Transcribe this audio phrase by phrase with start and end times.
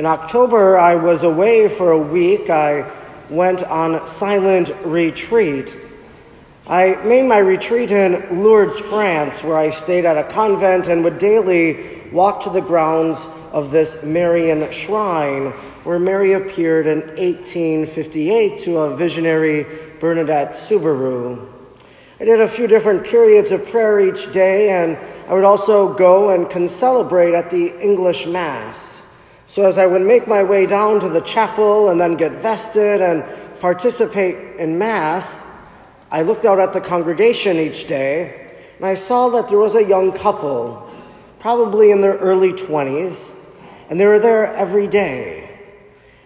[0.00, 2.48] In October, I was away for a week.
[2.48, 2.90] I
[3.28, 5.76] went on silent retreat.
[6.66, 11.18] I made my retreat in Lourdes, France, where I stayed at a convent and would
[11.18, 15.50] daily walk to the grounds of this Marian shrine
[15.84, 19.66] where Mary appeared in 1858 to a visionary
[20.00, 21.46] Bernadette Soubirous.
[22.18, 24.96] I did a few different periods of prayer each day, and
[25.28, 28.99] I would also go and concelebrate at the English Mass.
[29.50, 33.02] So as I would make my way down to the chapel and then get vested
[33.02, 33.24] and
[33.58, 35.44] participate in Mass,
[36.08, 39.82] I looked out at the congregation each day, and I saw that there was a
[39.82, 40.88] young couple,
[41.40, 43.34] probably in their early 20s,
[43.88, 45.50] and they were there every day.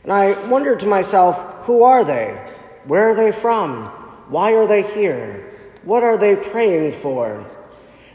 [0.03, 2.39] And I wondered to myself, who are they?
[2.85, 3.87] Where are they from?
[4.29, 5.51] Why are they here?
[5.83, 7.47] What are they praying for?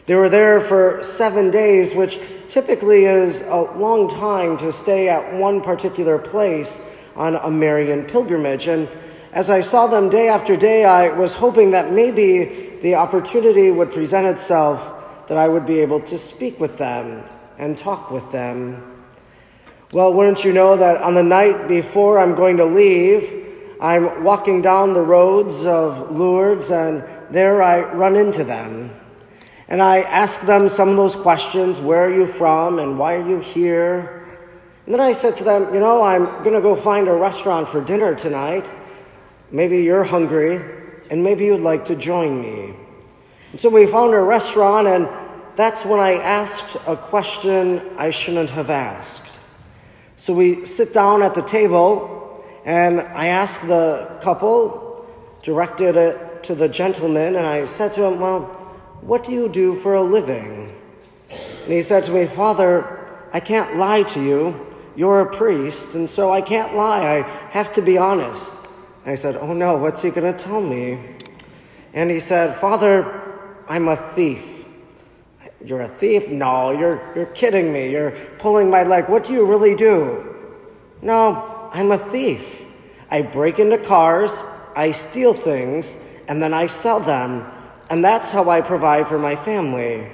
[0.09, 5.35] They were there for seven days, which typically is a long time to stay at
[5.35, 8.67] one particular place on a Marian pilgrimage.
[8.67, 8.89] And
[9.33, 13.91] as I saw them day after day, I was hoping that maybe the opportunity would
[13.91, 17.23] present itself that I would be able to speak with them
[17.59, 18.81] and talk with them.
[19.91, 23.31] Well, wouldn't you know that on the night before I'm going to leave,
[23.79, 28.98] I'm walking down the roads of Lourdes and there I run into them.
[29.69, 33.27] And I ask them some of those questions where are you from and why are
[33.27, 34.27] you here?
[34.85, 37.69] And then I said to them, You know, I'm going to go find a restaurant
[37.69, 38.69] for dinner tonight.
[39.51, 40.59] Maybe you're hungry
[41.11, 42.73] and maybe you'd like to join me.
[43.51, 45.07] And so we found a restaurant, and
[45.55, 49.39] that's when I asked a question I shouldn't have asked.
[50.17, 55.07] So we sit down at the table, and I ask the couple,
[55.41, 58.58] directed it to the gentleman, and I said to him, Well,
[59.01, 60.75] what do you do for a living?
[61.29, 62.99] And he said to me, Father,
[63.33, 64.67] I can't lie to you.
[64.95, 67.19] You're a priest, and so I can't lie.
[67.19, 68.57] I have to be honest.
[69.03, 70.99] And I said, Oh no, what's he going to tell me?
[71.93, 74.65] And he said, Father, I'm a thief.
[75.63, 76.29] You're a thief?
[76.29, 77.91] No, you're, you're kidding me.
[77.91, 79.09] You're pulling my leg.
[79.09, 80.35] What do you really do?
[81.01, 82.65] No, I'm a thief.
[83.11, 84.41] I break into cars,
[84.75, 87.45] I steal things, and then I sell them.
[87.89, 90.07] And that's how I provide for my family.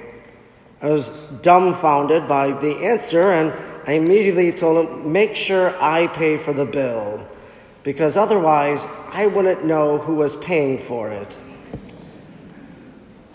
[0.80, 1.08] I was
[1.42, 3.52] dumbfounded by the answer, and
[3.86, 7.26] I immediately told him, make sure I pay for the bill,
[7.82, 11.38] because otherwise I wouldn't know who was paying for it.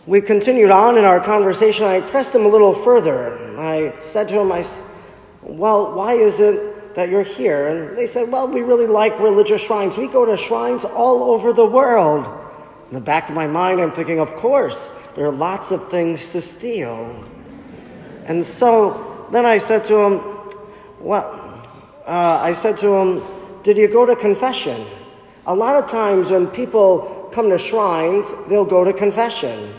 [0.07, 1.85] We continued on in our conversation.
[1.85, 3.37] I pressed him a little further.
[3.59, 4.65] I said to him, I,
[5.43, 7.67] Well, why is it that you're here?
[7.67, 9.97] And they said, Well, we really like religious shrines.
[9.97, 12.40] We go to shrines all over the world.
[12.91, 16.29] In the back of my mind, I'm thinking, Of course, there are lots of things
[16.29, 17.23] to steal.
[18.25, 20.21] And so then I said to him,
[20.99, 21.23] Well,
[22.05, 23.23] uh, I said to him,
[23.63, 24.85] Did you go to confession?
[25.47, 29.73] A lot of times when people come to shrines, they'll go to confession.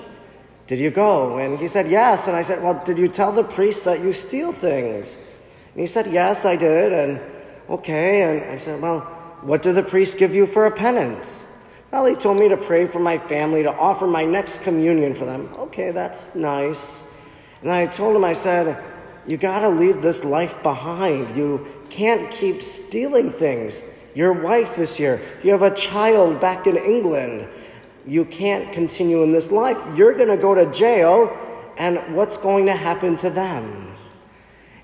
[0.67, 1.37] Did you go?
[1.37, 2.29] And he said, Yes.
[2.29, 5.17] And I said, Well, did you tell the priest that you steal things?
[5.17, 6.95] And he said, Yes, I did.
[6.95, 7.21] And
[7.69, 8.23] okay.
[8.23, 9.01] And I said, Well,
[9.43, 11.45] what did the priest give you for a penance?
[11.93, 15.27] Well, he told me to pray for my family, to offer my next communion for
[15.27, 15.49] them.
[15.59, 17.15] Okay, that's nice.
[17.61, 18.83] And I told him, I said,
[19.27, 21.37] You got to leave this life behind.
[21.37, 23.81] You can't keep stealing things.
[24.15, 25.21] Your wife is here.
[25.45, 27.49] You have a child back in England
[28.07, 29.79] you can't continue in this life.
[29.97, 31.37] You're to go to jail,
[31.77, 33.97] and what's going to happen to them?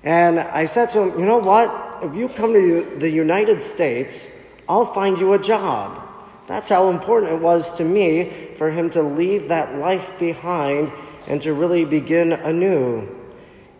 [0.03, 1.99] And I said to him, You know what?
[2.01, 6.08] If you come to the United States, I'll find you a job.
[6.49, 10.91] That's how important it was to me for him to leave that life behind
[11.27, 13.07] and to really begin anew.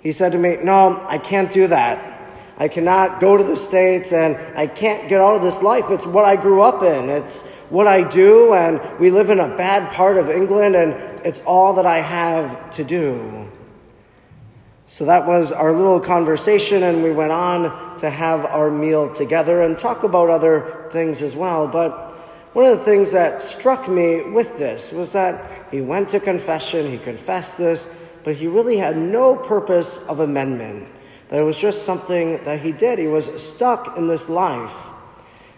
[0.02, 2.32] He said to me, No, I can't do that.
[2.60, 5.86] I cannot go to the States and I can't get out of this life.
[5.90, 7.10] It's what I grew up in.
[7.10, 7.42] It's
[7.72, 10.94] what I do, and we live in a bad part of England, and
[11.26, 13.50] it's all that I have to do.
[14.86, 19.62] So that was our little conversation, and we went on to have our meal together
[19.64, 21.68] and talk about other things as well.
[21.68, 22.10] But
[22.54, 26.90] one of the things that struck me with this was that he went to confession,
[26.90, 30.88] he confessed this, but he really had no purpose of amendment
[31.30, 32.98] that it was just something that he did.
[32.98, 34.76] He was stuck in this life.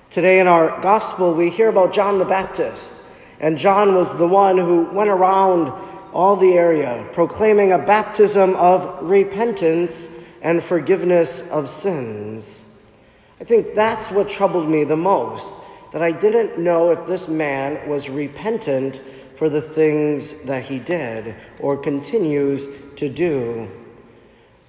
[0.10, 3.02] Today in our gospel, we hear about John the Baptist.
[3.40, 5.72] And John was the one who went around
[6.14, 12.68] all the area proclaiming a baptism of repentance and forgiveness of sins.
[13.40, 15.56] I think that's what troubled me the most
[15.92, 19.02] that I didn't know if this man was repentant
[19.36, 23.70] for the things that he did or continues to do.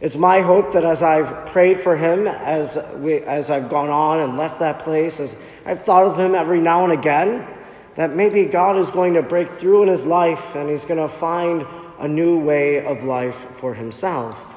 [0.00, 4.18] It's my hope that as I've prayed for him, as, we, as I've gone on
[4.18, 7.46] and left that place, as I've thought of him every now and again,
[7.94, 11.08] that maybe God is going to break through in his life and he's going to
[11.08, 11.64] find
[12.00, 14.56] a new way of life for himself.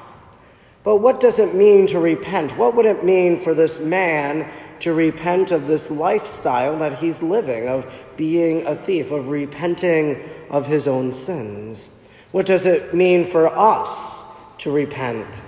[0.81, 2.57] But what does it mean to repent?
[2.57, 7.67] What would it mean for this man to repent of this lifestyle that he's living,
[7.67, 11.89] of being a thief, of repenting of his own sins?
[12.31, 14.23] What does it mean for us
[14.59, 15.41] to repent?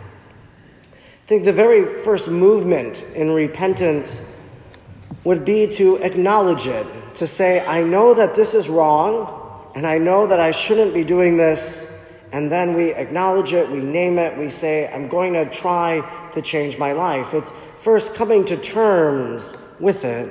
[0.93, 4.23] I think the very first movement in repentance
[5.23, 9.97] would be to acknowledge it, to say, I know that this is wrong, and I
[9.97, 11.93] know that I shouldn't be doing this.
[12.31, 16.01] And then we acknowledge it, we name it, we say, I'm going to try
[16.33, 17.33] to change my life.
[17.33, 20.29] It's first coming to terms with it.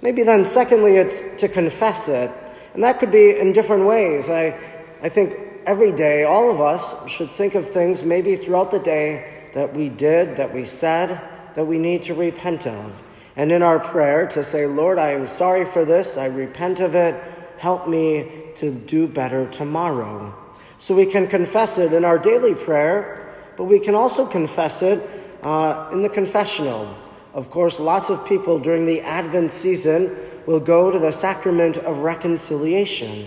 [0.00, 2.30] Maybe then, secondly, it's to confess it.
[2.74, 4.30] And that could be in different ways.
[4.30, 4.58] I,
[5.02, 5.36] I think
[5.66, 9.90] every day, all of us should think of things maybe throughout the day that we
[9.90, 11.20] did, that we said,
[11.54, 13.02] that we need to repent of.
[13.36, 16.94] And in our prayer, to say, Lord, I am sorry for this, I repent of
[16.94, 17.22] it,
[17.58, 20.34] help me to do better tomorrow.
[20.82, 25.00] So we can confess it in our daily prayer, but we can also confess it
[25.44, 26.92] uh, in the confessional.
[27.34, 30.10] Of course, lots of people during the Advent season
[30.44, 33.26] will go to the sacrament of reconciliation,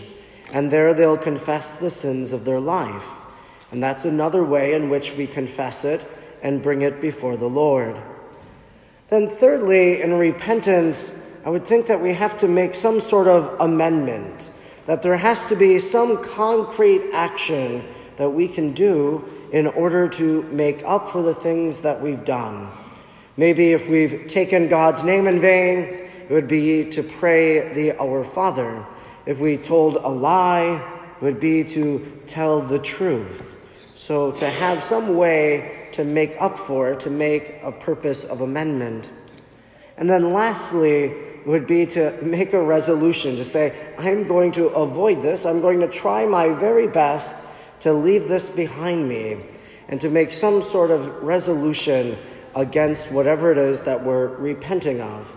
[0.52, 3.26] and there they'll confess the sins of their life.
[3.72, 6.06] And that's another way in which we confess it
[6.44, 7.98] and bring it before the Lord.
[9.08, 13.62] Then, thirdly, in repentance, I would think that we have to make some sort of
[13.62, 14.52] amendment,
[14.86, 17.84] that there has to be some concrete action
[18.18, 22.70] that we can do in order to make up for the things that we've done.
[23.38, 28.24] Maybe if we've taken God's name in vain, it would be to pray the Our
[28.24, 28.86] Father.
[29.26, 30.82] If we told a lie,
[31.18, 33.58] it would be to tell the truth.
[33.94, 39.12] So to have some way to make up for to make a purpose of amendment.
[39.98, 41.14] And then lastly,
[41.46, 45.46] would be to make a resolution to say, I'm going to avoid this.
[45.46, 47.36] I'm going to try my very best
[47.82, 49.38] to leave this behind me
[49.88, 52.18] and to make some sort of resolution
[52.56, 55.36] against whatever it is that we're repenting of.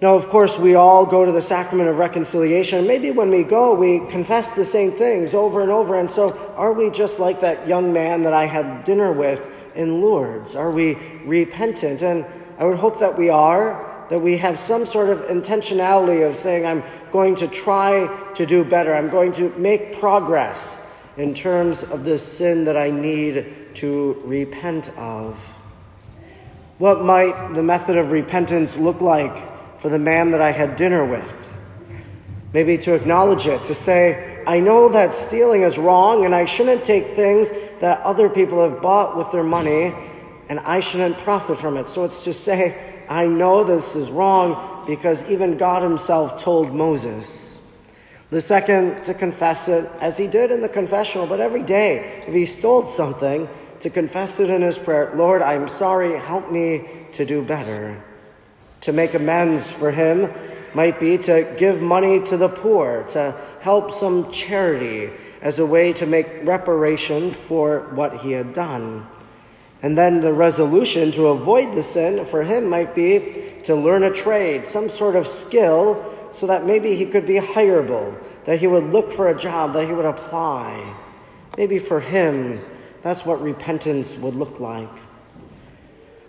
[0.00, 2.86] Now, of course, we all go to the sacrament of reconciliation.
[2.86, 5.98] Maybe when we go, we confess the same things over and over.
[5.98, 10.02] And so, are we just like that young man that I had dinner with in
[10.02, 10.54] Lourdes?
[10.54, 12.02] Are we repentant?
[12.02, 12.26] And
[12.58, 16.66] I would hope that we are, that we have some sort of intentionality of saying,
[16.66, 20.82] I'm going to try to do better, I'm going to make progress
[21.16, 25.38] in terms of the sin that I need to repent of.
[26.78, 31.04] What might the method of repentance look like for the man that I had dinner
[31.04, 31.54] with?
[32.52, 36.84] Maybe to acknowledge it, to say, I know that stealing is wrong and I shouldn't
[36.84, 37.50] take things
[37.80, 39.94] that other people have bought with their money
[40.48, 41.88] and I shouldn't profit from it.
[41.88, 47.62] So it's to say, I know this is wrong because even God Himself told Moses.
[48.30, 52.34] The second, to confess it as he did in the confessional, but every day, if
[52.34, 53.48] he stole something,
[53.80, 58.02] to confess it in his prayer Lord, I'm sorry, help me to do better.
[58.82, 60.32] To make amends for him
[60.74, 65.10] might be to give money to the poor, to help some charity
[65.40, 69.06] as a way to make reparation for what he had done.
[69.82, 74.10] And then the resolution to avoid the sin for him might be to learn a
[74.10, 78.84] trade, some sort of skill so that maybe he could be hireable, that he would
[78.84, 80.94] look for a job, that he would apply.
[81.56, 82.60] Maybe for him,
[83.02, 84.90] that's what repentance would look like.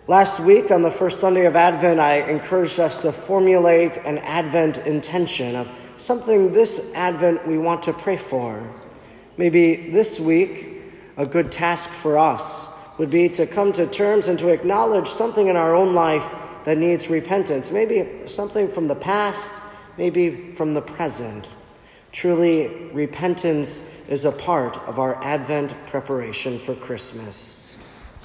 [0.07, 4.77] Last week, on the first Sunday of Advent, I encouraged us to formulate an Advent
[4.79, 8.65] intention of something this Advent we want to pray for.
[9.35, 10.81] Maybe this week,
[11.17, 15.47] a good task for us would be to come to terms and to acknowledge something
[15.47, 16.33] in our own life
[16.65, 17.71] that needs repentance.
[17.71, 19.53] Maybe something from the past,
[19.97, 21.49] maybe from the present.
[22.11, 27.66] Truly, repentance is a part of our Advent preparation for Christmas.